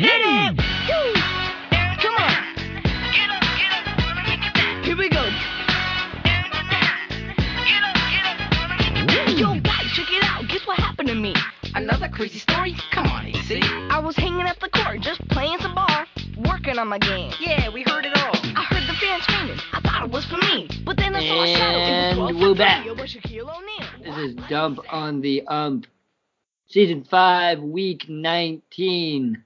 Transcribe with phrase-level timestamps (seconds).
[0.00, 0.56] Hit it!
[2.00, 2.32] Come on!
[4.82, 5.22] Here we go!
[9.36, 10.48] Yo, guys, check it out!
[10.48, 11.34] Guess what happened to me?
[11.74, 12.74] Another crazy story?
[12.92, 13.60] Come on, AC.
[13.90, 16.06] I was hanging at the court, just playing some ball,
[16.50, 17.34] working on my game.
[17.38, 18.32] Yeah, we heard it all.
[18.56, 19.58] I heard the fans screaming.
[19.74, 21.78] I thought it was for me, but then I saw a shadow.
[21.78, 22.86] And was 12 we're for back.
[22.86, 23.86] Shaquille O'Neal.
[24.02, 25.86] This is Dump on the Ump,
[26.68, 29.44] Season 5, Week 19.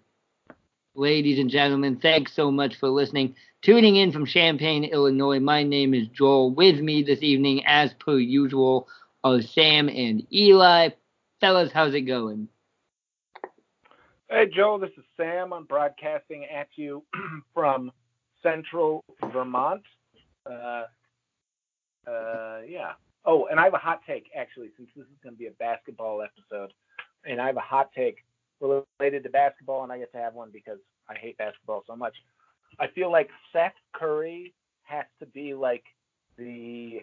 [0.97, 3.35] Ladies and gentlemen, thanks so much for listening.
[3.63, 6.55] Tuning in from Champaign, Illinois, my name is Joel.
[6.55, 8.87] With me this evening, as per usual,
[9.25, 10.91] are Sam and Eli.
[11.41, 12.47] Fellas, how's it going?
[14.31, 15.53] Hey, Joel, this is Sam.
[15.53, 17.03] I'm broadcasting at you
[17.55, 17.91] from
[18.41, 19.83] central Vermont.
[20.49, 20.85] Uh,
[22.09, 22.93] uh, yeah.
[23.25, 25.53] Oh, and I have a hot take, actually, since this is going to be a
[25.59, 26.73] basketball episode.
[27.25, 28.19] And I have a hot take
[28.65, 32.15] related to basketball, and I get to have one because I hate basketball so much.
[32.79, 35.85] I feel like Seth Curry has to be like
[36.37, 37.01] the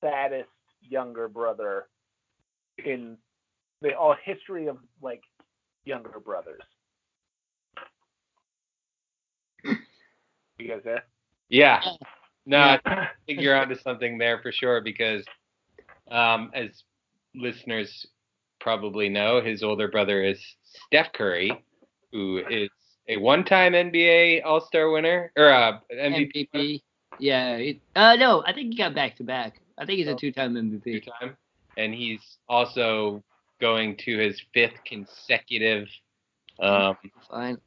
[0.00, 0.48] saddest
[0.82, 1.86] younger brother
[2.84, 3.16] in
[3.82, 5.22] the all history of like
[5.84, 6.62] younger brothers.
[10.56, 11.02] You guys there?
[11.48, 11.80] Yeah.
[12.46, 15.24] No, I think you're onto something there for sure because,
[16.10, 16.68] um, as
[17.34, 18.06] listeners
[18.60, 20.38] probably know, his older brother is
[20.86, 21.50] Steph Curry,
[22.12, 22.68] who is
[23.08, 26.82] a one-time NBA All-Star winner or uh, MVP, MVP.
[27.18, 27.60] Yeah.
[27.94, 29.60] Uh, no, I think he got back to back.
[29.78, 30.16] I think he's a Oh.
[30.16, 30.84] two-time MVP.
[31.04, 31.36] two-time,
[31.76, 33.22] and he's also
[33.60, 35.86] going to his fifth consecutive
[36.60, 36.96] um,
[37.30, 37.58] Fine.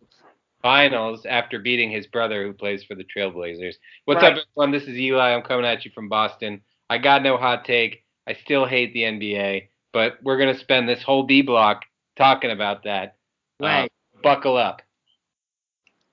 [0.62, 3.76] finals after beating his brother who plays for the Trailblazers.
[4.06, 4.34] What's Right.
[4.38, 4.72] up, everyone?
[4.72, 5.34] This is Eli.
[5.34, 6.62] I'm coming at you from Boston.
[6.90, 8.04] I got no hot take.
[8.28, 11.84] I still hate the NBA, but we're gonna spend this whole D block
[12.18, 13.16] talking about that.
[13.60, 13.86] Right.
[13.86, 14.82] Uh, buckle up.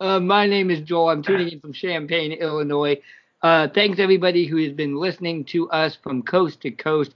[0.00, 1.10] Uh, my name is Joel.
[1.10, 3.00] I'm tuning in from Champaign, Illinois.
[3.42, 7.14] Uh, thanks everybody who has been listening to us from coast to coast.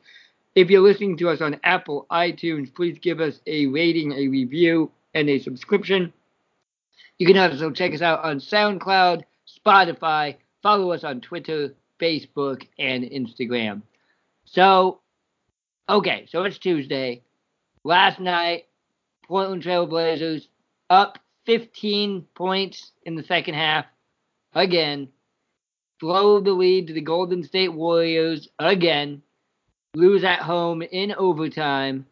[0.54, 4.90] If you're listening to us on Apple iTunes, please give us a rating, a review,
[5.14, 6.12] and a subscription.
[7.18, 9.24] You can also check us out on SoundCloud,
[9.66, 13.82] Spotify, follow us on Twitter, Facebook, and Instagram.
[14.44, 15.00] So,
[15.88, 17.22] okay, so it's Tuesday.
[17.84, 18.67] Last night,
[19.28, 20.48] Portland Trailblazers
[20.88, 23.84] up 15 points in the second half
[24.54, 25.08] again.
[26.00, 29.22] Blow the lead to the Golden State Warriors again.
[29.94, 32.06] Lose at home in overtime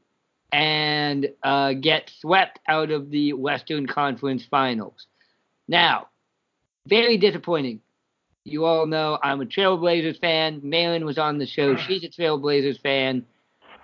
[0.53, 5.07] and uh, get swept out of the Western Conference Finals.
[5.69, 6.09] Now,
[6.87, 7.81] very disappointing.
[8.45, 10.61] You all know I'm a Trailblazers fan.
[10.63, 11.77] Malin was on the show.
[11.77, 13.27] She's a Trailblazers fan.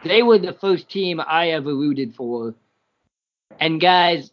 [0.04, 2.54] They were the first team I ever rooted for.
[3.60, 4.30] And guys,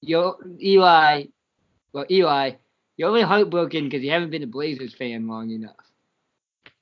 [0.00, 1.24] you're Eli.
[1.92, 2.52] Well, Eli,
[2.96, 5.74] you're only heartbroken because you haven't been a Blazers fan long enough.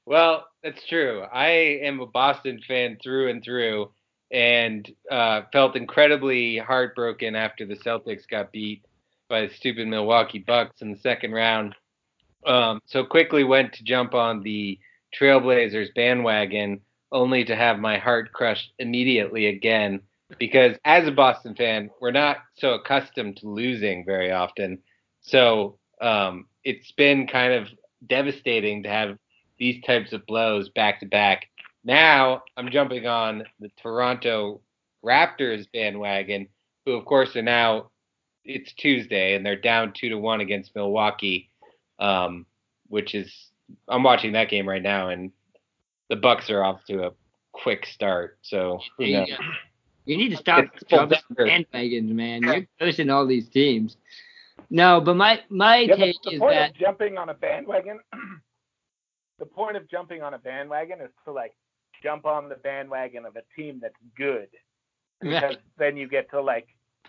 [0.06, 1.22] Well, that's true.
[1.32, 1.48] I
[1.82, 3.90] am a Boston fan through and through,
[4.30, 8.84] and uh, felt incredibly heartbroken after the Celtics got beat
[9.28, 11.74] by the stupid Milwaukee Bucks in the second round.
[12.46, 14.78] Um, so quickly went to jump on the
[15.18, 16.80] Trailblazers bandwagon,
[17.12, 20.00] only to have my heart crushed immediately again.
[20.38, 24.78] Because as a Boston fan, we're not so accustomed to losing very often.
[25.22, 27.68] So um, it's been kind of
[28.06, 29.18] devastating to have
[29.58, 31.46] these types of blows back to back.
[31.84, 34.60] Now I'm jumping on the Toronto
[35.04, 36.48] Raptors bandwagon,
[36.84, 37.90] who of course are now
[38.44, 41.50] it's Tuesday and they're down two to one against Milwaukee,
[41.98, 42.46] um,
[42.88, 43.32] which is
[43.88, 45.32] I'm watching that game right now and
[46.08, 47.10] the Bucks are off to a
[47.52, 48.38] quick start.
[48.42, 49.04] So who
[50.08, 51.66] You, need to stop jumping Denver.
[51.72, 52.42] bandwagons, man.
[52.42, 53.96] You're pushing all these teams.
[54.70, 57.34] No, but my my Yeah, but take the is point that of jumping on a
[57.34, 58.00] bandwagon,
[59.38, 61.54] the point of jumping on a bandwagon is to like
[62.02, 64.48] jump on the bandwagon of a team that's good,
[65.20, 66.68] because then you get to like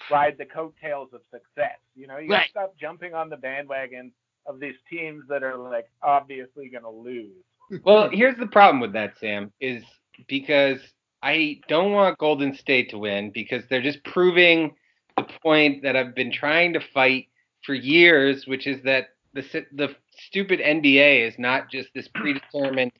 [0.09, 1.79] ride the coattails of success.
[1.95, 4.11] You know, you gotta stop jumping on the bandwagon
[4.45, 7.43] of these teams that are like obviously gonna lose.
[7.83, 9.83] Well, here's the problem with that, Sam, is
[10.27, 10.79] because
[11.21, 14.75] I don't want Golden State to win because they're just proving
[15.17, 17.27] the point that I've been trying to fight
[17.65, 19.43] for years, which is that the
[19.73, 19.95] the
[20.27, 22.91] stupid NBA is not just this predetermined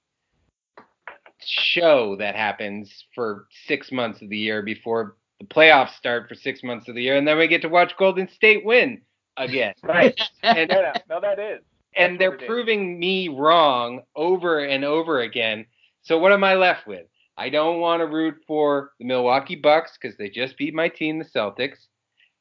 [1.42, 6.64] show that happens for six months of the year before the playoffs start for six
[6.64, 9.02] months of the year, and then we get to watch Golden State win
[9.38, 9.74] again.
[9.84, 10.20] Right?
[10.44, 11.62] And no, no, no, that is.
[11.96, 12.48] and That's they're what it is.
[12.48, 15.66] proving me wrong over and over again.
[16.02, 17.06] So what am I left with?
[17.40, 21.20] I don't want to root for the Milwaukee Bucks because they just beat my team,
[21.20, 21.88] the Celtics,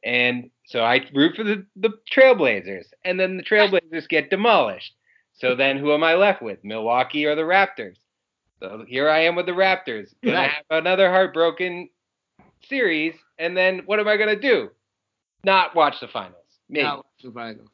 [0.04, 2.86] And so I root for the, the Trailblazers.
[3.04, 4.92] And then the Trailblazers get demolished.
[5.32, 6.58] So then who am I left with?
[6.64, 7.96] Milwaukee or the Raptors?
[8.60, 10.14] So here I am with the Raptors.
[10.24, 10.50] Gonna Right.
[10.50, 11.88] have another heartbroken
[12.68, 13.14] series.
[13.38, 14.70] And then what am I gonna do?
[15.44, 16.34] Not watch the finals.
[16.68, 16.84] Maybe.
[16.84, 17.68] Now, survivals.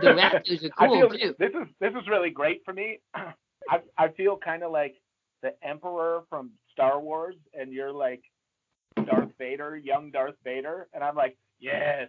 [0.00, 1.34] The Raptors are cool too.
[1.38, 3.00] this is this is really great for me.
[3.14, 4.96] I I feel kind of like
[5.42, 8.22] the Emperor from Star Wars, and you're like
[9.06, 12.08] Darth Vader, young Darth Vader, and I'm like, yes,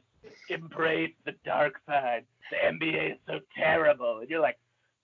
[0.49, 2.25] embrace the dark side.
[2.51, 4.57] The NBA is so terrible, and you're like,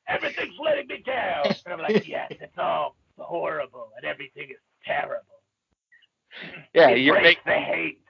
[0.07, 5.23] everything's letting me down, and I'm like, yes, it's all horrible, and everything is terrible.
[6.73, 8.01] Yeah, you're embrace making the hate.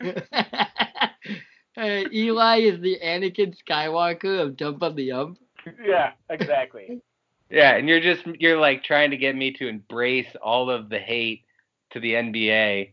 [1.76, 5.38] uh, Eli is the Anakin Skywalker of Dump on the Ump.
[5.84, 7.00] Yeah, exactly.
[7.50, 10.98] Yeah, and you're just you're like trying to get me to embrace all of the
[10.98, 11.44] hate
[11.90, 12.92] to the NBA.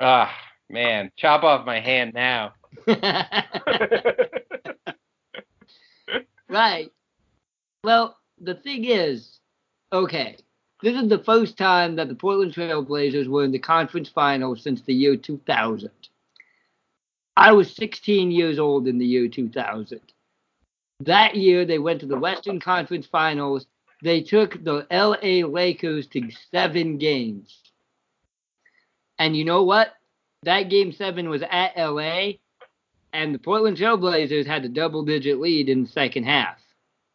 [0.00, 0.32] Ah,
[0.68, 2.54] man, chop off my hand now.
[6.48, 6.90] right.
[7.82, 9.40] Well, the thing is,
[9.92, 10.36] okay,
[10.82, 14.62] this is the first time that the Portland Trail Blazers were in the conference finals
[14.62, 15.90] since the year 2000.
[17.36, 20.00] I was 16 years old in the year 2000.
[21.00, 23.66] That year, they went to the Western Conference Finals.
[24.02, 27.58] They took the LA Lakers to seven games.
[29.18, 29.94] And you know what?
[30.42, 32.32] That game seven was at LA,
[33.12, 36.58] and the Portland Trailblazers had a double digit lead in the second half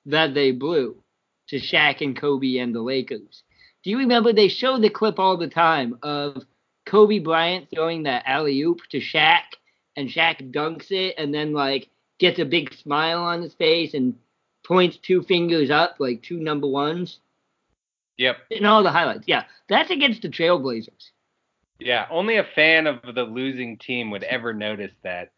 [0.06, 1.04] that they blew
[1.50, 3.44] to Shaq and Kobe and the Lakers.
[3.84, 6.44] Do you remember they show the clip all the time of
[6.86, 9.44] Kobe Bryant throwing that alley oop to Shaq
[9.96, 14.16] and Shaq dunks it and then like gets a big smile on his face and
[14.66, 17.20] points two fingers up like two number ones
[18.18, 18.38] Yep.
[18.52, 19.24] in all the highlights.
[19.28, 21.12] Yeah, that's against the Trailblazers.
[21.80, 25.32] Yeah, only a fan of the losing team would ever notice that.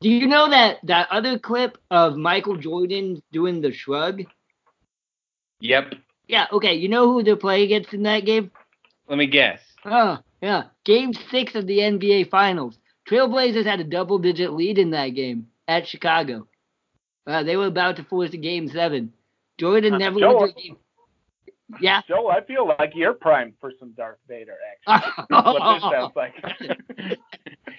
[0.00, 4.22] Do you know that that other clip of Michael Jordan doing the shrug?
[5.60, 5.94] Yep.
[6.28, 6.74] Yeah, okay.
[6.74, 8.50] You know who they're playing against in that game?
[9.08, 9.60] Let me guess.
[9.84, 10.64] Oh, yeah.
[10.84, 12.78] Game six of the NBA Finals.
[13.10, 16.46] Trailblazers had a double digit lead in that game at Chicago.
[17.26, 19.12] Uh, they were about to force a game seven.
[19.58, 20.76] Jordan Uh, never Joe- went to a game.
[21.80, 22.02] Yeah.
[22.08, 24.56] Joel, I feel like you're primed for some Darth Vader
[24.88, 25.26] action.
[25.30, 26.34] That's what this sounds like.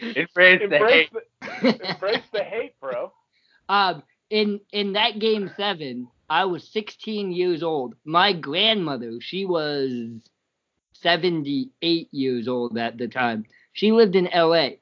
[0.15, 1.09] Embrace the hate.
[1.61, 3.11] the, embrace the hate, bro.
[3.69, 7.95] um, in in that game seven, I was 16 years old.
[8.05, 9.91] My grandmother, she was
[10.93, 13.45] 78 years old at the time.
[13.73, 14.79] She lived in L.A.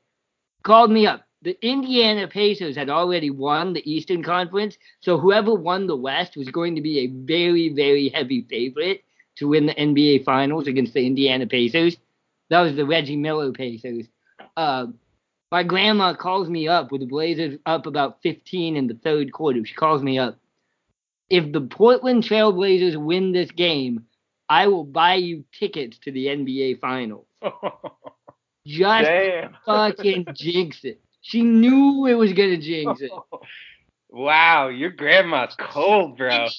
[0.64, 1.26] Called me up.
[1.42, 6.50] The Indiana Pacers had already won the Eastern Conference, so whoever won the West was
[6.50, 9.04] going to be a very, very heavy favorite
[9.38, 11.96] to win the NBA Finals against the Indiana Pacers.
[12.50, 14.06] That was the Reggie Miller Pacers.
[14.58, 14.88] Uh,
[15.50, 19.66] my grandma calls me up with the Blazers up about 15 in the third quarter.
[19.66, 20.38] She calls me up.
[21.30, 24.06] If the Portland Trailblazers win this game,
[24.50, 27.28] I will buy you tickets to the NBA Finals.
[28.70, 29.58] Just Damn.
[29.66, 31.02] fucking jinx it.
[31.22, 33.12] She knew it was gonna jinx it.
[34.10, 36.48] wow, your grandma's cold, bro.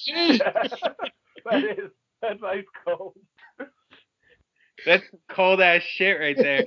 [1.43, 1.89] That is
[2.21, 3.15] that's ice cold.
[4.85, 6.65] That's cold ass shit right there.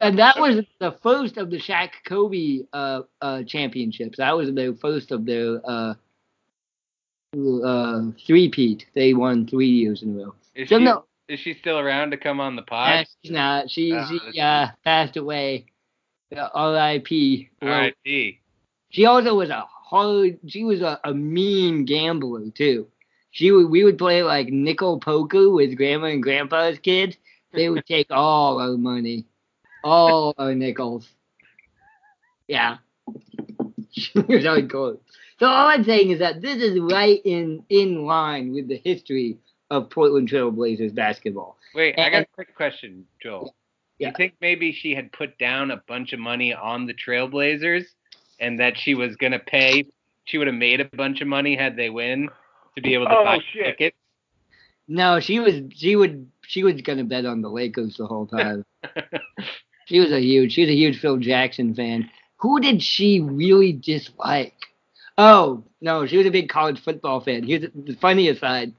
[0.00, 4.18] and that was the first of the Shaq Kobe uh, uh, championships.
[4.18, 5.94] That was the first of their uh,
[7.34, 8.86] uh, three-peat.
[8.94, 10.34] They won three years in a row.
[10.54, 13.06] Is So she, no, is she still around to come on the pod?
[13.22, 13.70] she's not.
[13.70, 15.66] She Oh, she uh, passed away.
[16.36, 17.48] R.I.P.
[17.62, 18.40] R.I.P.
[18.90, 20.38] She also was a hard.
[20.46, 22.88] She was a, a mean gambler too.
[23.30, 27.16] She would we would play like nickel poker with grandma and grandpa's kids.
[27.52, 29.26] They would take all our money,
[29.84, 31.08] all our nickels.
[32.46, 32.78] Yeah,
[33.92, 34.98] she was hardcore.
[35.38, 39.38] So all I'm saying is that this is right in in line with the history
[39.70, 41.56] of Portland Trail Blazers basketball.
[41.74, 43.54] Wait, I got a quick question, Joel.
[43.98, 44.08] Yeah.
[44.08, 47.84] You think maybe she had put down a bunch of money on the Trailblazers
[48.40, 49.84] and that she was gonna pay
[50.24, 52.28] she would have made a bunch of money had they win
[52.76, 53.64] to be able to Oh, buy shit.
[53.64, 53.96] tickets?
[54.86, 58.64] No, she was she would she was gonna bet on the Lakers the whole time.
[59.86, 62.10] She was a huge, she was a huge Phil Jackson fan.
[62.36, 64.52] Who did she really dislike?
[65.16, 67.42] Oh no, she was a big college football fan.
[67.42, 68.74] Here's the funny aside: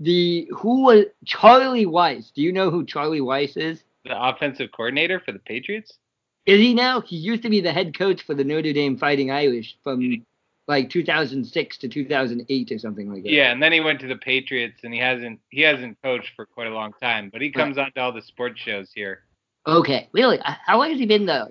[0.00, 2.32] the who was Charlie Weis?
[2.32, 3.82] Do you know who Charlie Weis is?
[4.04, 5.98] the offensive coordinator for the Patriots?
[6.46, 7.00] Is he now?
[7.00, 10.24] He used to be the head coach for the Notre Dame Fighting Irish from
[10.66, 13.32] like 2006 to 2008 or something like that.
[13.32, 16.46] Yeah, and then he went to the Patriots and he hasn't he hasn't coached for
[16.46, 19.24] quite a long time, but he comes on to all the sports shows here.
[19.66, 20.38] Okay, really?
[20.38, 21.48] Uh, How long has he been the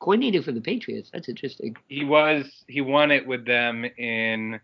[0.00, 1.10] coordinator for the Patriots?
[1.12, 1.76] That's interesting.
[1.88, 4.60] He was he won it with them in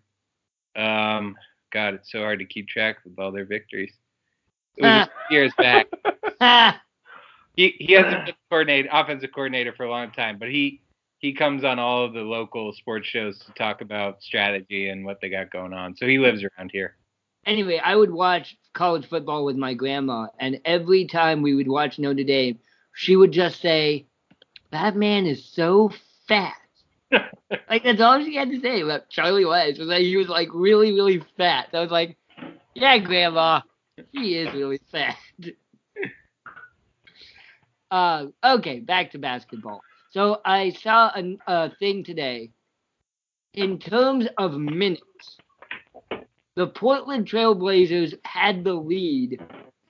[0.74, 1.36] um
[1.72, 3.92] God, it's so hard to keep track of all their victories.
[4.76, 5.86] It was years back.
[6.40, 6.80] Ah,
[7.56, 10.82] He he hasn't been coordinator offensive coordinator for a long time, but he
[11.18, 15.20] he comes on all of the local sports shows to talk about strategy and what
[15.20, 15.96] they got going on.
[15.96, 16.96] So he lives around here.
[17.46, 21.98] anyway, I would watch college football with my grandma, and every time we would watch
[21.98, 22.58] Notre Dame,
[22.94, 24.06] she would just say,
[24.70, 25.90] "That man is so
[26.28, 26.54] fat."
[27.70, 30.48] Like that's all she had to say about Charlie Weis was that he was like
[30.52, 31.68] really, really fat.
[31.72, 32.16] I was like,
[32.74, 33.60] "Yeah, grandma,
[34.12, 35.16] he is really fat."
[37.90, 39.80] uh, okay, back to basketball.
[40.10, 42.50] So I saw a, a thing today.
[43.54, 45.38] In terms of minutes,
[46.54, 49.40] the Portland Trailblazers had the lead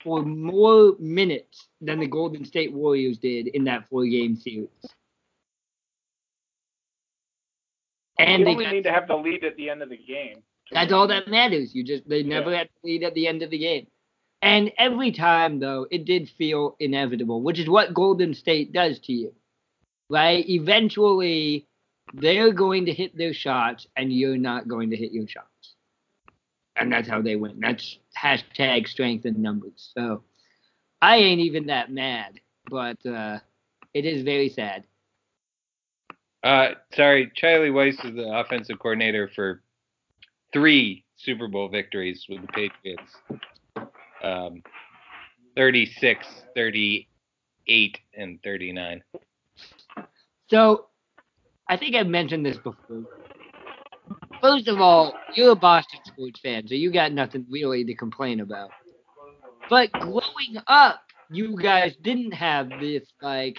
[0.03, 4.69] for more minutes than the Golden State Warriors did in that four game series.
[8.19, 9.97] And you they only got, need to have the lead at the end of the
[9.97, 10.43] game.
[10.71, 11.73] that's all that matters.
[11.73, 12.59] You just they never Yeah.
[12.59, 13.87] had the lead at the end of the game.
[14.41, 19.13] And every time though, it did feel inevitable, which is what Golden State does to
[19.13, 19.33] you.
[20.09, 20.47] Right?
[20.49, 21.67] Eventually
[22.13, 25.75] they're going to hit their shots and you're not going to hit your shots.
[26.75, 27.59] And that's how they win.
[27.59, 29.91] That's hashtag strength in numbers.
[29.97, 30.23] So
[31.01, 33.39] I ain't even that mad, but uh,
[33.93, 34.85] it is very sad.
[36.43, 39.61] Uh, sorry, Charlie Weis is the offensive coordinator for
[40.53, 43.13] three Super Bowl victories with the Patriots.
[44.23, 44.63] Um,
[45.55, 49.03] 36, 38, and 39.
[50.49, 50.85] So
[51.67, 53.03] I think I've mentioned this before.
[54.41, 58.39] First of all, you're a Boston sports fan, so you got nothing really to complain
[58.39, 58.69] about.
[59.69, 63.57] But growing up, you guys didn't have this like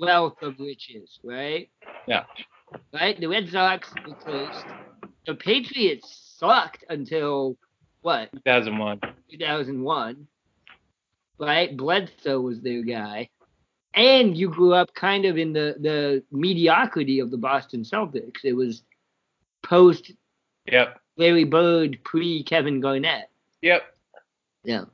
[0.00, 1.68] wealth of riches, right?
[2.06, 2.24] Yeah.
[2.92, 3.20] Right?
[3.20, 4.66] The Red Sox were cursed.
[5.26, 7.56] The Patriots sucked until
[8.02, 8.30] what?
[8.32, 9.00] 2001.
[9.30, 10.26] 2001,
[11.38, 11.76] right?
[11.76, 13.28] Bledsoe was their guy.
[13.94, 18.44] And you grew up kind of in the, the mediocrity of the Boston Celtics.
[18.44, 18.82] It was
[19.62, 20.12] post
[20.70, 21.00] Yep.
[21.16, 23.30] Larry Bird, pre Kevin Garnett.
[23.62, 23.82] Yep.
[24.64, 24.84] Yeah.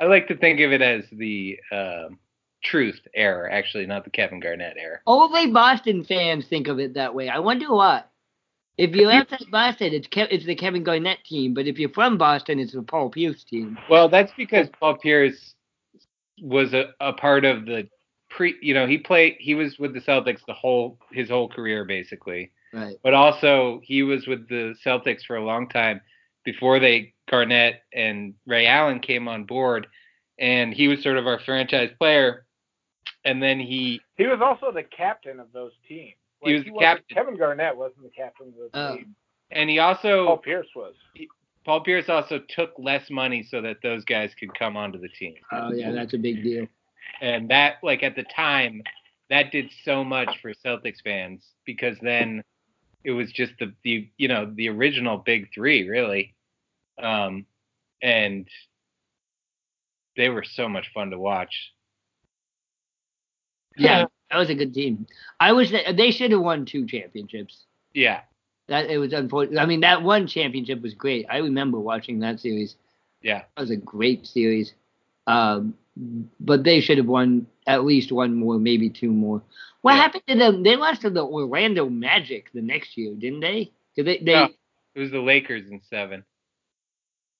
[0.00, 2.18] I like to think of it as the um,
[2.62, 5.02] truth error, actually, not the Kevin Garnett error.
[5.06, 7.28] Only Boston fans think of it that way.
[7.28, 8.04] I wonder why.
[8.78, 12.16] If you're outside Boston, it's Kev- it's the Kevin Garnett team, but if you're from
[12.16, 13.78] Boston, it's the Paul Pierce team.
[13.90, 15.54] Well, that's because Paul Pierce
[16.40, 17.88] was a, a part of the
[18.30, 18.54] pre.
[18.62, 19.36] You know, he played.
[19.38, 22.96] He was with the Celtics the whole his whole career basically, Right.
[23.04, 26.00] but also he was with the Celtics for a long time
[26.44, 29.86] before they Garnett and Ray Allen came on board,
[30.38, 32.46] and he was sort of our franchise player.
[33.24, 36.14] And then he He was also the captain of those teams.
[36.42, 37.04] He was the captain.
[37.16, 38.96] Kevin Garnett wasn't the captain of the Oh.
[38.96, 39.14] team.
[39.50, 40.94] and he also Paul Pierce was.
[41.64, 45.34] Paul Pierce also took less money so that those guys could come onto the team.
[45.52, 46.66] Oh yeah, that's a big deal.
[47.20, 48.82] And that like at the time
[49.30, 52.42] that did so much for Celtics fans because then
[53.04, 56.34] it was just the the you know the original big 3 really.
[57.00, 57.46] Um
[58.02, 58.48] and
[60.16, 61.72] they were so much fun to watch.
[63.76, 65.06] Yeah, that was a good team.
[65.40, 67.64] I wish that they should have won two championships.
[67.94, 68.20] Yeah.
[68.68, 69.60] That it was unfortunate.
[69.60, 71.26] I mean, that one championship was great.
[71.28, 72.76] I remember watching that series.
[73.22, 73.42] Yeah.
[73.56, 74.72] That was a great series.
[75.26, 75.74] Um,
[76.40, 79.42] but they should have won at least one more, maybe two more.
[79.82, 80.02] What Yeah.
[80.02, 80.62] happened to them?
[80.62, 83.66] They lost to the Orlando Magic the next year, didn't they?
[83.94, 84.48] 'Cause they, they No.
[84.94, 86.24] It was the Lakers in 7.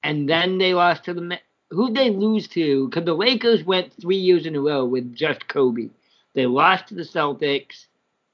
[0.02, 1.38] and then they lost to the
[1.70, 2.88] who'd they lose to?
[2.88, 5.88] Because the Lakers went three years in a row with just Kobe.
[6.34, 7.86] They lost to the Celtics,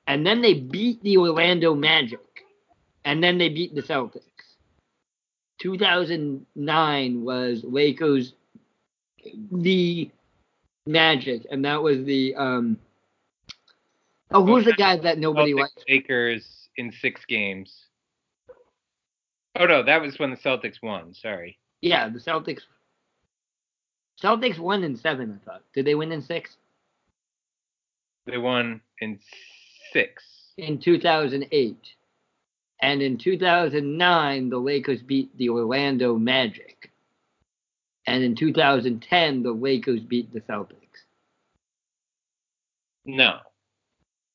[0.06, 2.44] and then they beat the Orlando Magic,
[3.04, 4.22] and then they beat the Celtics.
[5.58, 8.34] 2009 was Lakers
[9.50, 10.10] the
[10.86, 12.78] Magic, and that was the um.
[14.30, 15.84] Oh, who's the guy that nobody Celtics likes?
[15.88, 17.86] Lakers in 6 games.
[19.58, 21.14] Oh no, that was when the Celtics won.
[21.14, 21.58] Sorry.
[21.80, 22.62] Yeah, the Celtics.
[24.22, 25.62] Celtics won in seven, I thought.
[25.74, 26.57] Did they win in six?
[28.28, 29.18] They won in
[29.92, 30.24] 6.
[30.58, 31.76] in 2008.
[32.80, 36.90] And in 2009, the Lakers beat the Orlando Magic.
[38.06, 40.76] And in 2010, the Lakers beat the Celtics.
[43.04, 43.38] No.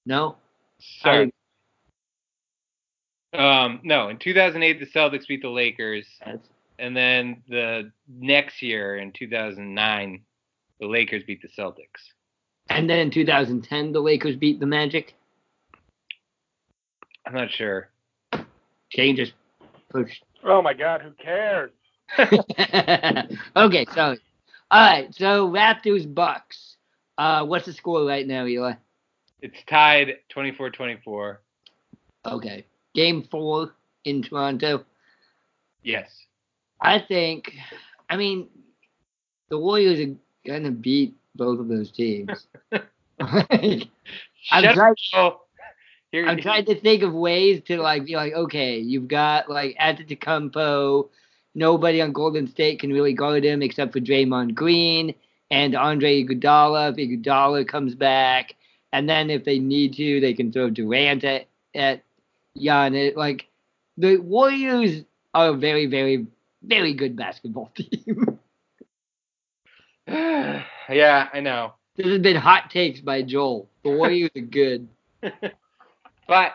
[0.05, 0.37] No?
[0.79, 1.31] Sorry.
[3.33, 6.05] Um, no, in 2008 the Celtics beat the Lakers,
[6.77, 10.21] and then the next year in 2009
[10.79, 12.13] the Lakers beat the Celtics.
[12.69, 15.15] And then in 2010, the Lakers beat the Magic.
[17.25, 17.89] I'm not sure.
[18.89, 19.33] Change just
[19.89, 20.11] push.
[20.43, 21.71] Oh my God, who cares?
[23.55, 24.15] okay, so
[24.71, 26.77] all right, so Raptors Bucks.
[27.17, 28.73] Uh, what's the score right now, Eli?
[29.41, 31.37] It's tied 24-24.
[32.25, 32.65] Okay,
[32.95, 33.73] game four
[34.05, 34.83] in Toronto.
[35.83, 36.09] Yes.
[36.81, 37.53] I think,
[38.09, 38.47] I mean,
[39.49, 40.15] the Warriors are
[40.45, 42.47] gonna beat both of those teams.
[43.19, 44.95] I'm trying-
[46.11, 49.75] here, I'm trying to think of ways to like be like, okay, you've got like
[49.79, 51.09] Antetokounmpo.
[51.55, 55.13] Nobody on Golden State can really guard him except for Draymond Green
[55.51, 56.91] and Andre Iguodala.
[56.91, 58.55] If Iguodala comes back,
[58.91, 62.03] and then if they need to, they can throw Durant at, at
[62.57, 63.15] Giannis.
[63.15, 63.47] Like
[63.97, 66.27] the Warriors are a very, very,
[66.63, 68.39] very good basketball team.
[70.07, 71.73] yeah, I know.
[71.95, 73.69] this has been hot takes by Joel.
[73.83, 74.87] The Warriors are good,
[76.27, 76.53] But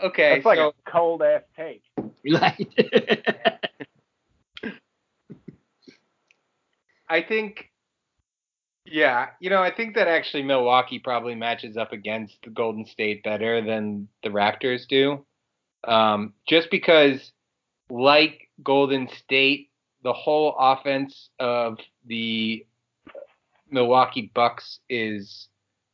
[0.00, 1.82] okay, That's like so a cold ass take.
[2.30, 2.68] right?
[7.08, 7.70] I think,
[8.86, 13.22] yeah, you know, I think that actually Milwaukee probably matches up against the Golden State
[13.22, 15.24] better than the Raptors do.
[15.84, 17.32] Um, just because,
[17.90, 19.68] like Golden State,
[20.04, 22.64] the whole offense of the
[23.72, 25.48] Milwaukee Bucks is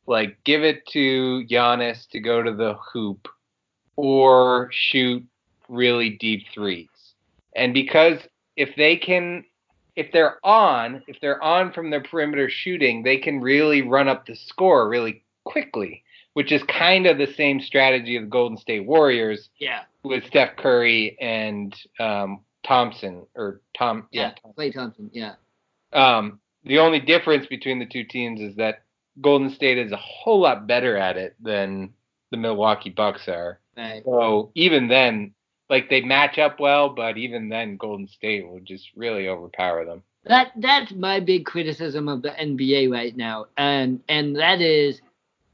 [0.05, 3.27] like give it to Giannis to go to the hoop
[3.95, 5.25] or shoot
[5.67, 6.89] really deep threes.
[7.55, 8.19] And because
[8.55, 9.45] if they can
[9.95, 14.25] if they're on, if they're on from their perimeter shooting, they can really run up
[14.25, 18.85] the score really quickly, which is kind of the same strategy of the Golden State
[18.85, 24.07] Warriors yeah, with Steph Curry and um, Thompson or Tom.
[24.11, 24.51] yeah, Yeah.
[24.57, 25.33] Klay Thompson, yeah.
[25.91, 28.83] Um, the only difference between the two teams is that
[29.21, 31.93] Golden State is a whole lot better at it than
[32.31, 33.59] the Milwaukee Bucks are.
[33.75, 34.03] Right.
[34.03, 35.33] So even then,
[35.69, 40.03] like they match up well, but even then, Golden State will just really overpower them.
[40.25, 45.01] That that's my big criticism of the NBA right now, and and that is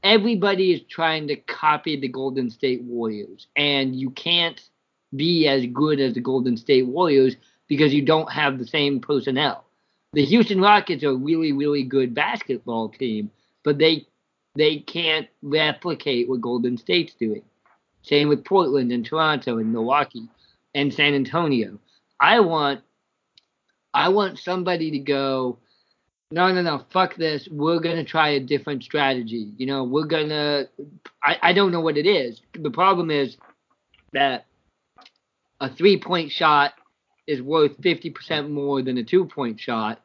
[0.02, 4.60] everybody is trying to copy the Golden State Warriors, and you can't
[5.14, 7.36] be as good as the Golden State Warriors
[7.68, 9.65] because you don't have the same personnel.
[10.16, 13.30] The Houston Rockets are a really really good basketball team,
[13.62, 14.06] but they
[14.54, 17.42] they can't replicate what Golden State's doing.
[18.00, 20.26] Same with Portland and Toronto and Milwaukee
[20.74, 21.78] and San Antonio.
[22.18, 22.80] I want
[23.92, 25.58] I want somebody to go,
[26.30, 27.46] no, no, no, fuck this.
[27.50, 29.52] We're gonna try a different strategy.
[29.58, 30.64] You know, we're gonna.
[31.22, 32.40] I, I don't know what it is.
[32.58, 33.36] The problem is
[34.14, 34.46] that
[35.60, 36.72] a three point shot
[37.26, 40.00] is worth fifty percent more than a two point shot.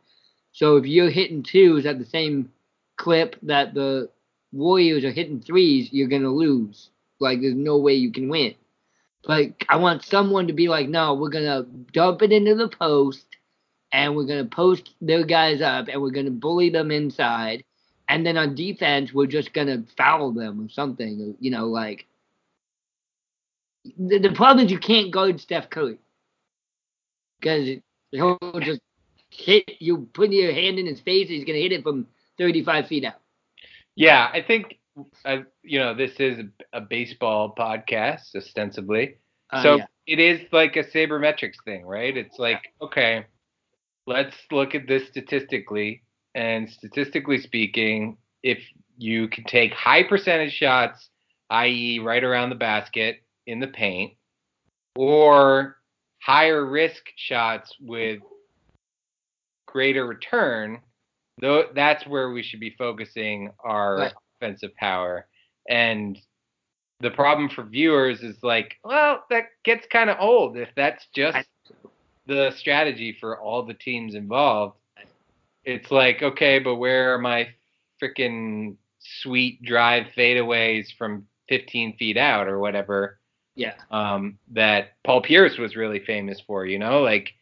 [0.51, 2.51] So if you're hitting twos at the same
[2.97, 4.09] clip that the
[4.51, 6.89] Warriors are hitting threes, you're gonna lose.
[7.19, 8.55] Like there's no way you can win.
[9.25, 13.25] Like I want someone to be like, no, we're gonna dump it into the post
[13.93, 17.63] and we're gonna post their guys up and we're gonna bully them inside.
[18.09, 21.35] And then on defense, we're just gonna foul them or something.
[21.39, 22.07] You know, like
[23.97, 25.97] the, the problem is you can't guard Steph Curry
[27.39, 27.69] because
[28.11, 28.81] he'll just
[29.31, 31.29] hit you, put your hand in his face.
[31.29, 33.15] He's gonna hit it from 35 feet out.
[33.95, 34.79] Yeah, I think
[35.25, 39.17] I, you know this is a, a baseball podcast ostensibly,
[39.51, 39.85] Uh, so yeah.
[40.07, 42.15] it is like a sabermetrics thing, right?
[42.15, 43.25] It's like okay,
[44.07, 46.03] let's look at this statistically,
[46.35, 48.59] and statistically speaking, if
[48.97, 51.09] you can take high percentage shots,
[51.49, 54.13] i.e., right around the basket in the paint,
[54.95, 55.77] or
[56.21, 58.19] higher risk shots with
[59.71, 60.79] greater return,
[61.39, 64.13] though that's where we should be focusing our Right.
[64.41, 65.27] offensive power.
[65.69, 66.17] And
[66.99, 71.47] the problem for viewers is like, well, that gets kind of old if that's just
[72.27, 74.77] the strategy for all the teams involved.
[75.63, 77.47] It's like, okay, but where are my
[78.01, 83.19] freaking sweet drive fadeaways from 15 feet out or whatever?
[83.55, 83.73] Yeah.
[83.91, 87.33] um, that Paul Pierce was really famous for, you know, like.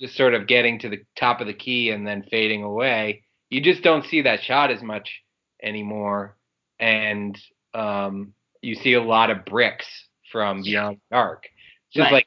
[0.00, 3.22] Just sort of getting to the top of the key and then fading away.
[3.50, 5.22] You just don't see that shot as much
[5.62, 6.36] anymore.
[6.78, 7.38] And
[7.74, 9.86] um, you see a lot of bricks
[10.30, 11.44] from beyond the arc.
[11.92, 12.12] Just Right.
[12.12, 12.26] like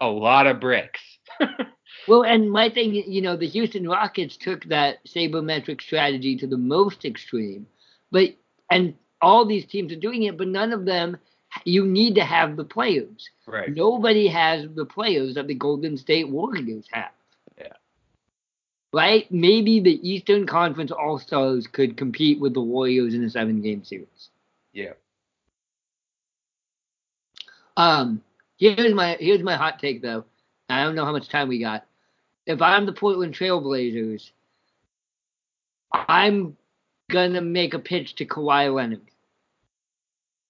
[0.00, 1.00] a lot of bricks.
[2.08, 6.56] Well, and my thing, you know, the Houston Rockets took that sabermetric strategy to the
[6.56, 7.66] most extreme,
[8.10, 8.30] but
[8.70, 11.18] and all these teams are doing it, but none of them.
[11.64, 13.28] You need to have the players.
[13.46, 13.74] Right.
[13.74, 17.10] Nobody has the players that the Golden State Warriors have.
[17.58, 17.72] Yeah.
[18.92, 19.30] right?
[19.30, 23.84] Maybe the Eastern Conference All Stars could compete with the Warriors in a seven game
[23.84, 24.30] series.
[24.72, 24.92] Yeah.
[27.76, 28.22] Um,
[28.58, 30.24] here's my here's my hot take though.
[30.68, 31.86] I don't know how much time we got.
[32.46, 34.30] If I'm the Portland Trailblazers,
[35.92, 36.56] I'm
[37.10, 39.02] gonna make a pitch to Kawhi Leonard.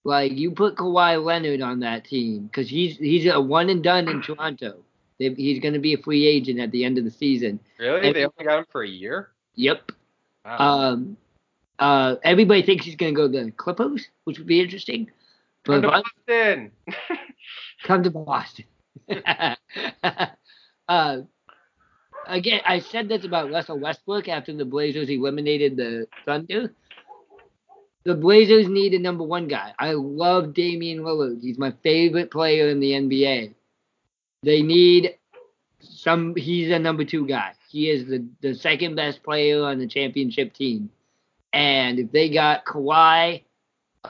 [0.05, 4.09] Like you put Kawhi Leonard on that team because he's he's a one and done
[4.09, 4.79] in Toronto.
[5.19, 7.61] They, he's gonna be a free agent at the end of the season.
[7.79, 8.07] Really?
[8.07, 9.31] And- they only got him for a year?
[9.57, 9.93] Yep.
[10.45, 10.57] Wow.
[10.59, 11.17] Um,
[11.79, 15.11] uh, everybody thinks he's gonna go to the Clippers, which would be interesting.
[15.65, 16.73] Come to Boston.
[17.83, 18.65] come to Boston.
[20.89, 21.17] uh,
[22.27, 26.73] again, I said this about Russell Westbrook after the Blazers eliminated the Thunder.
[28.05, 29.75] The Blazers need a number one guy.
[29.79, 31.43] I love Damian Lillard.
[31.43, 33.53] He's my favorite player in the NBA.
[34.43, 35.17] They need
[35.81, 36.35] some.
[36.35, 37.53] He's a number two guy.
[37.69, 40.91] He is the, the second best player on the championship team.
[41.53, 43.43] And if they got Kawhi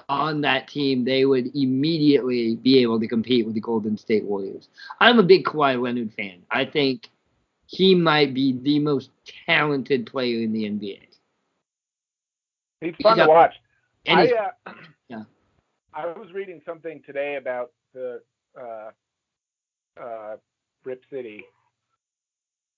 [0.08, 4.68] on that team, they would immediately be able to compete with the Golden State Warriors.
[5.00, 6.42] I'm a big Kawhi Leonard fan.
[6.50, 7.08] I think
[7.66, 9.10] he might be the most
[9.46, 11.00] talented player in the NBA.
[12.80, 13.24] He's fun Yeah.
[13.24, 13.54] to watch.
[14.06, 14.26] And I,
[14.66, 14.72] uh,
[15.08, 15.22] yeah.
[15.94, 18.20] I was reading something today about the
[18.58, 18.90] uh,
[20.00, 20.36] uh,
[20.84, 21.44] Rip City,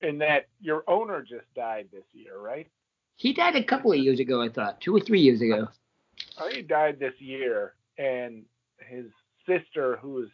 [0.02, 2.66] and that your owner just died this year, right?
[3.16, 5.68] he died a couple of years ago, I thought, two or three years ago.
[6.38, 8.42] I he died this year, and
[8.78, 9.04] his
[9.46, 10.28] sister, who is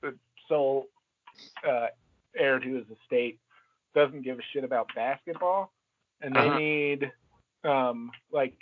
[0.00, 0.16] the
[0.48, 0.86] sole
[1.68, 1.88] uh,
[2.36, 3.38] heir to his estate,
[3.94, 5.72] doesn't give a shit about basketball,
[6.20, 6.58] and they Uh-huh.
[6.58, 7.12] need,
[7.64, 8.56] um, like,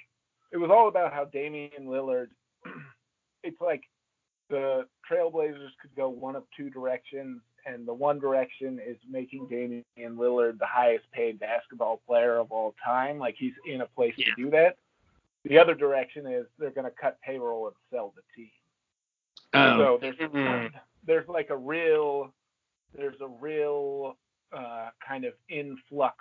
[0.52, 2.28] it was all about how Damian Lillard.
[3.42, 3.82] it's like
[4.48, 9.84] the Trailblazers could go one of two directions, and the one direction is making Damian
[10.16, 13.18] Lillard the highest paid basketball player of all time.
[13.18, 14.26] Like he's in a place Yeah.
[14.26, 14.76] to do that.
[15.44, 18.50] The other direction is they're going to cut payroll and sell the team.
[19.54, 20.72] Oh, So there's Mhm.
[21.04, 22.32] there's like a real
[22.92, 24.16] there's a real
[24.52, 26.16] uh, kind of influx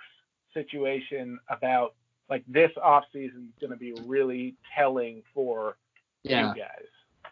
[0.53, 1.95] situation about
[2.29, 5.77] like this off season is going to be really telling for
[6.23, 6.53] yeah.
[6.53, 7.31] you guys.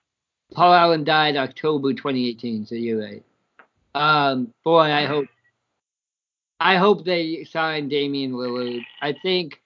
[0.53, 3.23] Paul Allen died October 2018, so you're right.
[3.93, 5.27] Um, boy, I hope,
[6.60, 8.83] I hope they sign Damian Lillard.
[9.01, 9.62] I think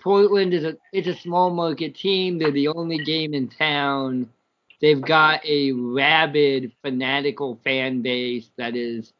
[0.00, 2.38] Portland is a it's a small market team.
[2.38, 4.28] They're the only game in town.
[4.80, 9.12] They've got a rabid, fanatical fan base that is,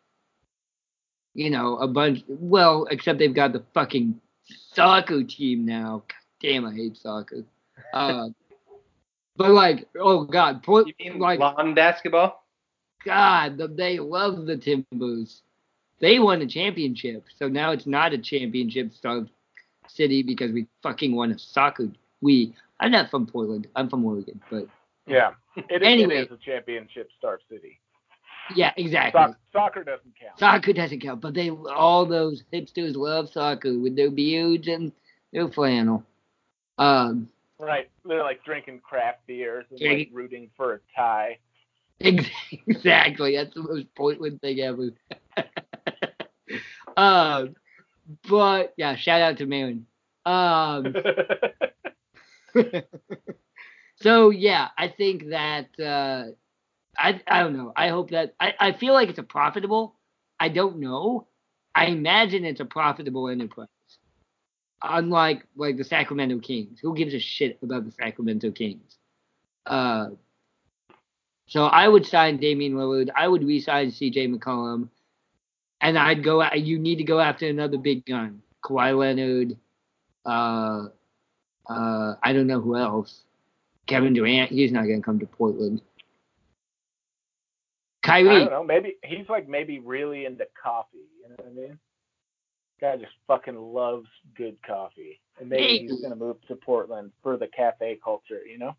[1.35, 2.23] you know, a bunch.
[2.29, 4.21] Well, except they've got the fucking
[4.79, 6.03] soccer team now.
[6.09, 7.45] God damn, I hate soccer.
[7.93, 8.29] Uh,
[9.37, 12.45] but like, oh god, Port, You mean like lawn basketball?
[13.05, 15.43] God, the- they love the Timbers.
[16.01, 19.31] They won a championship, so now it's not a championship starved
[19.89, 21.89] city because we fucking won a soccer.
[22.21, 23.67] We, I'm not from Portland.
[23.75, 24.67] I'm from Oregon, but
[25.07, 26.17] Yeah, it, Anyway.
[26.19, 27.81] it is a championship star city.
[28.55, 29.21] Yeah, exactly.
[29.21, 30.39] Soc- soccer doesn't count.
[30.39, 34.93] Soccer doesn't count, but they all those hipsters love soccer with their beards and
[35.33, 36.05] their flannel.
[36.79, 37.29] Um,
[37.61, 41.39] Right, they're like drinking craft beers and like rooting for a tie.
[42.01, 43.37] exactly.
[43.37, 44.91] That's the most Portland thing ever.
[46.97, 47.57] um,
[48.29, 49.87] but yeah, shout out to Marin.
[50.25, 50.95] Um,
[53.97, 56.33] so yeah, I think that uh,
[56.99, 57.73] I I don't know.
[57.77, 59.95] I hope that I, I feel like it's a profitable.
[60.41, 61.27] I don't know.
[61.75, 63.69] I imagine it's a profitable enterprise.
[64.83, 68.99] Unlike like the Sacramento Kings, who gives a shit about the Sacramento Kings?
[69.65, 70.09] Uh,
[71.47, 73.11] so I would sign Damian Lillard.
[73.17, 74.29] I would re-sign C.J.
[74.29, 74.89] McCollum,
[75.81, 76.45] and I'd go.
[76.53, 79.57] You need to go after another big gun, Kawhi Leonard.
[80.27, 80.89] Uh,
[81.69, 83.23] uh, I don't know who else.
[83.87, 85.81] Kevin Durant, he's not gonna come to Portland.
[88.09, 88.65] I don't know.
[88.65, 90.99] Maybe he's like maybe really into coffee.
[91.23, 91.79] You know what I mean?
[92.81, 95.79] Guy just fucking loves good coffee, and maybe Hey.
[95.87, 98.41] he's gonna move to Portland for the cafe culture.
[98.47, 98.77] You know?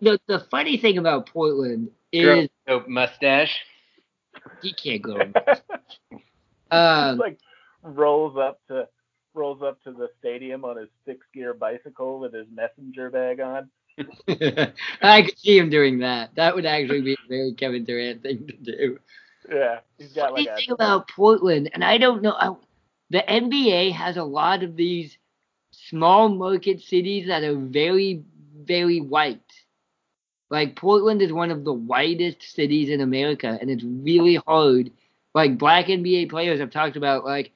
[0.00, 3.54] the the funny thing about Portland Girl, is dope mustache.
[4.62, 5.18] he can't go.
[6.10, 6.16] He
[6.70, 7.38] Um, like
[7.82, 8.88] rolls up to
[9.34, 13.68] rolls up to the stadium on his six gear bicycle with his messenger bag on.
[15.02, 16.34] I could see him doing that.
[16.34, 18.98] That would actually be a very Kevin Durant thing to do.
[19.50, 22.54] Yeah, he's got funny like thing about Portland, and I don't know, I,
[23.10, 25.18] the NBA has a lot of these
[25.70, 28.22] small market cities that are very,
[28.56, 29.40] very white.
[30.50, 34.90] Like Portland is one of the whitest cities in America, and it's really hard.
[35.34, 37.52] Like black NBA players have talked about, like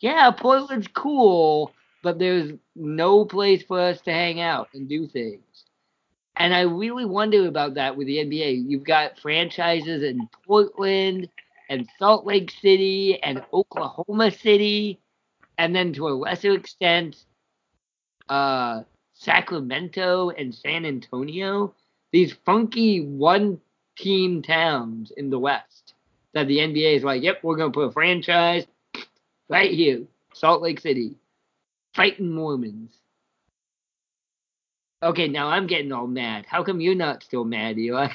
[0.00, 1.72] yeah, Portland's cool,
[2.02, 5.64] but there's no place for us to hang out and do things.
[6.40, 8.66] And I really wonder about that with the NBA.
[8.66, 11.28] You've got franchises in Portland
[11.68, 14.98] and Salt Lake City and Oklahoma City,
[15.58, 17.26] and then to a lesser extent,
[18.30, 21.74] uh, Sacramento and San Antonio.
[22.10, 23.60] These funky one
[23.98, 25.92] team towns in the West
[26.32, 28.66] that the NBA is like, yep, we're going to put a franchise
[29.50, 31.16] right here, Salt Lake City,
[31.92, 32.99] fighting Mormons.
[35.02, 36.46] Okay, now I'm getting all mad.
[36.46, 38.08] How come you're not still mad, Eli?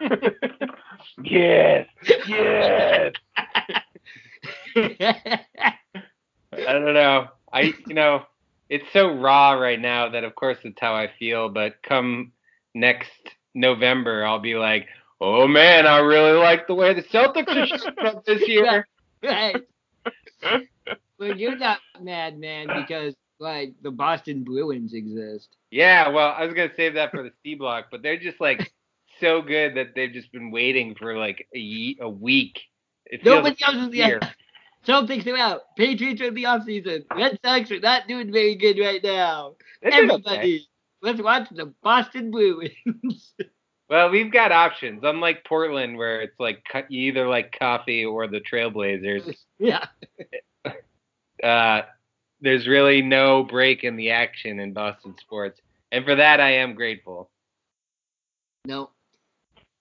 [1.24, 1.88] yes,
[2.26, 3.12] yes.
[4.76, 7.28] I don't know.
[7.52, 8.24] I you know,
[8.68, 12.32] it's so raw right now that of course it's how I feel, but come
[12.74, 13.10] next
[13.54, 14.88] November I'll be like,
[15.20, 18.86] Oh man, I really like the way the Celtics are shaping up this year.
[19.22, 19.64] right.
[21.18, 25.56] Well, you're not mad, man, because like the Boston Bruins exist.
[25.70, 28.72] Yeah, well, I was gonna save that for the C block, but they're just like
[29.20, 32.60] so good that they've just been waiting for like a, ye- a week.
[33.06, 34.34] It Nobody else is yet.
[34.86, 35.62] Celtics are out.
[35.76, 37.04] Patriots are in the offseason.
[37.14, 39.56] Red Sox are not doing very good right now.
[39.82, 40.02] Did okay.
[40.02, 40.68] Everybody,
[41.02, 43.32] let's watch the Boston Bruins.
[43.90, 48.40] Well, we've got options, unlike Portland, where it's like you either like coffee or the
[48.40, 49.36] Trailblazers.
[49.58, 49.86] yeah.
[51.42, 51.82] Uh,
[52.44, 56.74] there's really no break in the action in Boston sports, and for that I am
[56.74, 57.30] grateful.
[58.66, 58.90] No.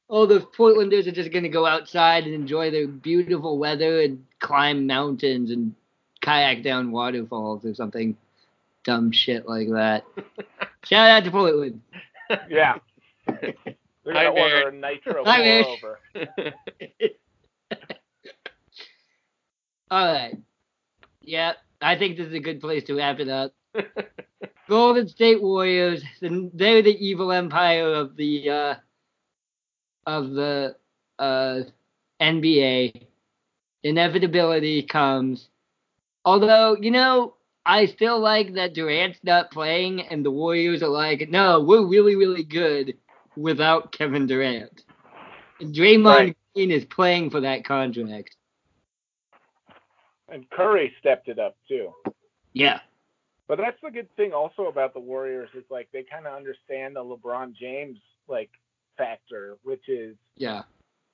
[0.10, 4.26] Oh, the Portlanders are just going to go outside and enjoy the beautiful weather and
[4.40, 5.74] climb mountains and
[6.22, 8.16] kayak down waterfalls or something
[8.84, 10.04] dumb shit like that.
[10.84, 11.82] Shout out to Portland.
[12.50, 12.76] Yeah.
[14.06, 14.68] They're Hi, gonna order Bear.
[14.70, 16.00] a nitro Hi, over.
[19.90, 20.38] All right.
[21.22, 23.54] Yeah, I think this is a good place to wrap it up.
[24.70, 28.76] Golden State Warriors, they're the evil empire of the uh,
[30.06, 30.76] of the
[31.20, 31.60] uh,
[32.22, 33.08] NBA.
[33.84, 35.50] Inevitability comes.
[36.26, 41.30] Although, you know, I still like that Durant's not playing and the Warriors are like,
[41.30, 42.98] no, we're really, really good
[43.36, 44.84] without Kevin Durant.
[45.60, 46.38] And Draymond Right.
[46.56, 48.36] Green is playing for that contract.
[50.34, 51.92] And Curry stepped it up too.
[52.54, 52.80] Yeah.
[53.48, 56.96] But that's the good thing also about the Warriors is like they kind of understand
[56.96, 58.50] the LeBron James like
[58.98, 60.64] factor, which is Yeah.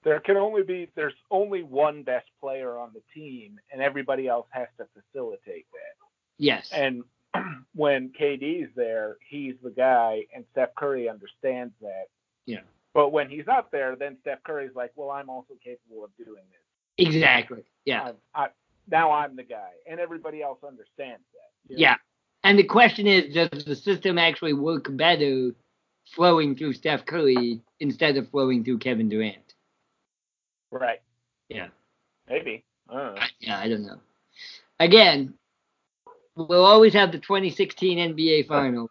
[0.03, 4.47] there can only be there's only one best player on the team, and everybody else
[4.51, 6.07] has to facilitate that.
[6.37, 6.69] Yes.
[6.71, 7.03] And
[7.75, 12.05] when KD's there, he's the guy, and Steph Curry understands that.
[12.45, 12.61] Yeah.
[12.93, 16.43] But when he's not there, then Steph Curry's like, well, I'm also capable of doing
[16.51, 17.07] this.
[17.07, 17.63] exactly.
[17.85, 18.03] Yeah.
[18.03, 18.47] I'm, I,
[18.91, 21.69] now I'm the guy, and everybody else understands that.
[21.69, 21.81] you know?
[21.81, 21.95] Yeah.
[22.43, 25.51] And the question is, does the system actually work better
[26.15, 29.53] flowing through Steph Curry instead of flowing through Kevin Durant?
[30.71, 31.01] Right.
[31.49, 31.67] Yeah.
[32.29, 32.63] Maybe.
[32.89, 33.21] I don't know.
[33.39, 33.99] Yeah, I don't know.
[34.79, 35.33] Again,
[36.35, 38.89] we'll always have the 2016 NBA Finals.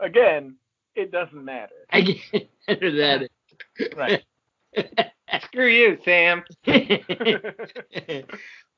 [0.00, 0.56] Again,
[0.94, 1.74] it doesn't matter.
[1.92, 2.20] Again,
[2.68, 3.28] that
[3.96, 4.22] Right.
[5.42, 6.44] Screw you, Sam.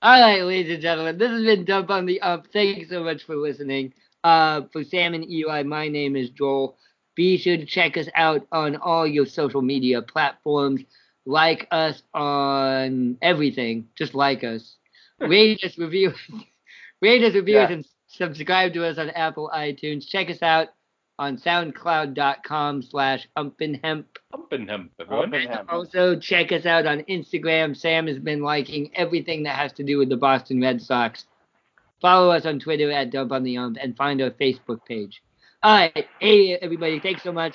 [0.00, 2.46] All right, ladies and gentlemen, this has been Dump on the Ump.
[2.52, 3.92] Thank you so much for listening.
[4.22, 6.76] Uh, for Sam and Eli, my name is Joel.
[7.16, 10.82] Be sure to check us out on all your social media platforms.
[11.26, 13.88] Like us on everything.
[13.96, 14.76] Just like us.
[15.20, 16.12] Rate us, review,
[17.02, 17.74] rate us, review us, Yeah.
[17.76, 20.06] and subscribe to us on Apple iTunes.
[20.08, 20.68] Check us out
[21.18, 24.04] on SoundCloud.com slash UmpinHemp.
[24.32, 25.32] Hump and hump, everyone.
[25.32, 25.68] Hump and.
[25.68, 27.76] Also, check us out on Instagram.
[27.76, 31.24] Sam has been liking everything that has to do with the Boston Red Sox.
[32.00, 35.22] Follow us on Twitter at Dump on the Ump and find our Facebook page.
[35.62, 36.06] All right.
[36.20, 37.00] Hey, everybody.
[37.00, 37.54] Thanks so much.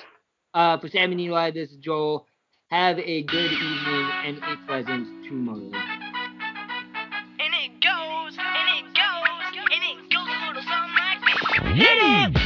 [0.52, 2.26] Uh, for Sam and Eli, this is Joel.
[2.70, 5.58] Have a good evening and a pleasant tomorrow.
[5.58, 5.72] And
[7.54, 11.78] it goes, and it goes, and it goes a little something like this.
[11.78, 11.98] Hit
[12.36, 12.43] it!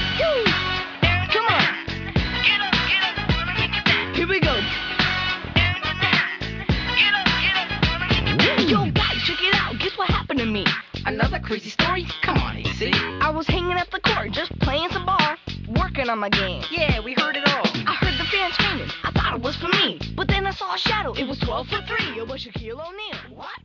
[11.07, 12.07] Another crazy story?
[12.23, 12.91] Come on, AC.
[13.21, 15.37] I was hanging at the court, just playing some ball,
[15.69, 16.63] working on my game.
[16.71, 17.63] Yeah, we heard it all.
[17.87, 18.91] I heard the fans screaming.
[19.05, 20.01] I thought it was for me.
[20.17, 21.13] But then I saw a shadow.
[21.15, 22.19] It was 12 for 3.
[22.19, 23.37] It was Shaquille O'Neal.
[23.37, 23.59] What?